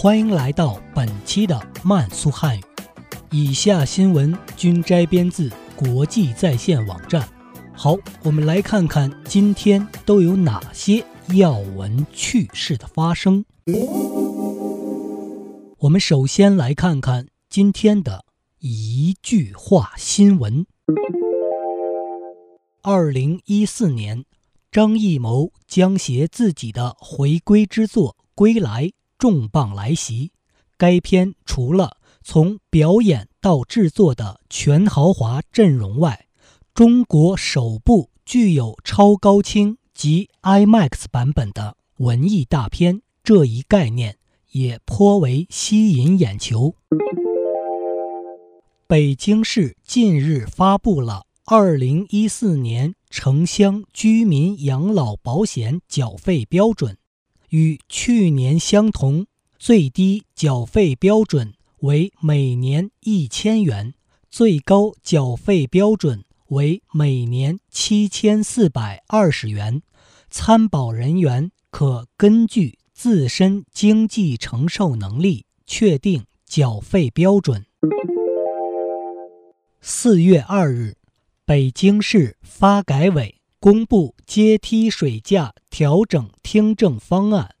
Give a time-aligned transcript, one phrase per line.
[0.00, 2.62] 欢迎来到本期的慢速汉语。
[3.32, 7.28] 以下新闻均摘编自国际在线网站。
[7.74, 13.44] 好，我们来看看今天都有哪些要闻趣事的发生。
[15.78, 18.24] 我们首先来看看今天的
[18.60, 20.64] 一句话新闻。
[22.82, 24.24] 二零一四年。
[24.70, 28.84] 张艺谋将携自己的回归之作《归来》
[29.18, 30.32] 重磅来袭。
[30.76, 36.26] 该片除了从表演到制作的全豪华阵容外，
[36.72, 44.18] 中国首部具有超高清及 IMAX 版本的文艺大片这一概念
[44.52, 46.76] 也颇为吸引眼球。
[48.86, 52.94] 北京市近日发布了二零一四年。
[53.10, 56.98] 城乡居民养老保险缴费标准
[57.50, 59.26] 与去年相同，
[59.58, 63.94] 最低缴费标准为每年一千元，
[64.30, 69.82] 最高缴费标准为每年七千四百二十元。
[70.30, 77.64] 参保人员可根据自身经济承受能力确定缴费标准。
[79.80, 80.98] 四月二日。
[81.48, 87.56] 北京市发改委公布阶梯水价调整听证方案。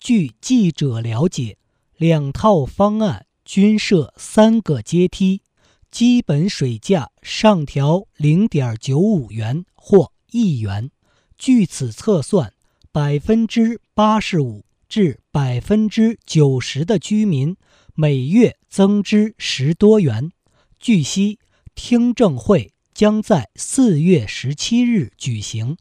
[0.00, 1.58] 据记者了解，
[1.98, 5.42] 两套方案均设三个阶梯，
[5.90, 10.90] 基本水价上调零点九五元或一元。
[11.36, 12.54] 据此测算，
[12.90, 17.54] 百分之八十五至百分之九十的居民
[17.94, 20.32] 每月增支十多元。
[20.80, 21.38] 据悉，
[21.74, 22.72] 听证会。
[23.02, 25.76] 将在四月十七日举行。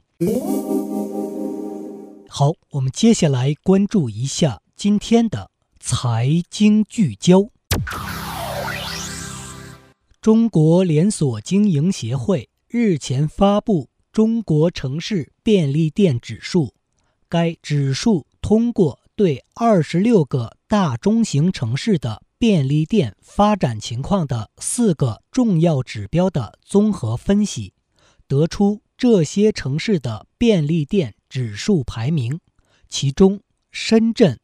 [2.28, 7.48] 好，我们接下来关注一下今天的财经聚焦。
[10.20, 16.74] 中国连锁经营协会日前发布中国城市便利店指数，
[17.30, 22.24] 该指数通过对二十六个大中型城市的。
[22.42, 27.76] 便利店发展情况的四个重要指标的综合分析，
[28.28, 32.40] 得出这些城市的便利店指数排名，
[32.90, 34.40] 其中深圳、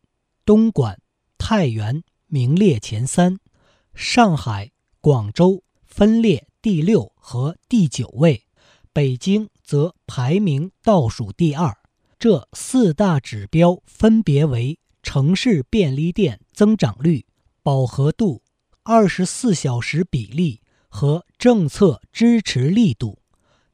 [0.46, 1.02] 东莞、
[1.40, 3.40] 太原名列前三，
[3.96, 4.70] 上海、
[5.02, 8.44] 广州分列第六和第九位，
[8.94, 11.76] 北京则排名倒数第二。
[12.20, 17.26] 这四大指标分别为城市便利店增长率。
[17.68, 18.44] 饱和度、
[18.84, 23.20] 二十四小时比例和政策支持力度。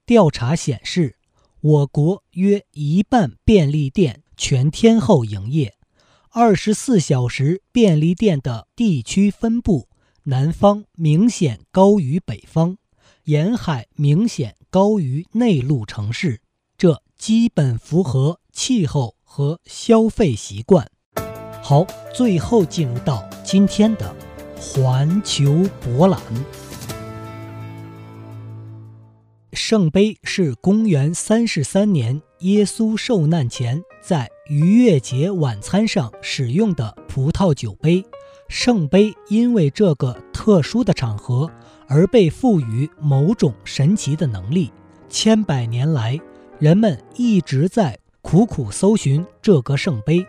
[0.04, 1.18] 调查显示，
[1.62, 5.76] 我国约一半便利店全天候营业。
[6.32, 9.88] 二十四小时便利店的地区分布，
[10.24, 12.78] 南方明显高于北方，
[13.26, 16.42] 沿海明显高于内陆城市，
[16.76, 20.90] 这基本符合气候和消费习惯。
[21.62, 24.16] 好，最后进入到今天的
[24.58, 26.18] 环球博览。
[29.52, 38.04] 圣杯是公元三十三年耶稣受难前在逾越节晚餐上使用的葡萄酒杯。
[38.48, 41.52] 圣杯因为这个特殊的场合
[41.88, 44.72] 而被赋予某种神奇的能力。
[45.10, 46.18] 千百年来，
[46.60, 50.26] 人们一直在苦苦搜寻这个圣杯。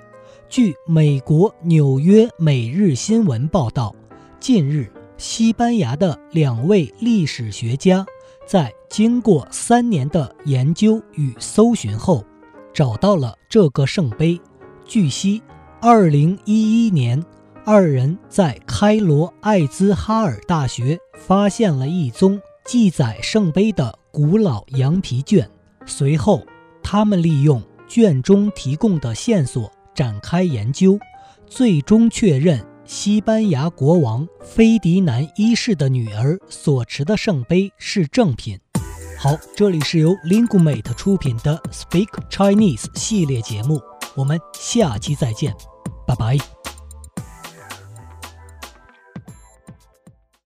[0.56, 3.92] 据美国纽约每日新闻报道，
[4.38, 8.06] 近日，西班牙的两位历史学家
[8.46, 12.24] 在经过三年的研究与搜寻后，
[12.72, 14.40] 找到了这个圣杯。
[14.84, 15.42] 据悉
[15.80, 17.24] ，2011年，
[17.64, 25.50] 二人在开罗艾兹哈尔大学发现了一宗记载圣杯的古老羊皮卷。
[25.84, 26.44] 随后，
[26.80, 29.68] 他们利用卷中提供的线索。
[29.94, 30.98] 展开研究，
[31.46, 38.58] 最终确认西班牙国王菲迪南一世的女儿所持的圣杯是正品。
[39.18, 43.80] 好，这里是由 Linguemate 出品的 Speak Chinese 系列节目，
[44.14, 45.54] 我们下期再见，
[46.06, 46.53] 拜拜。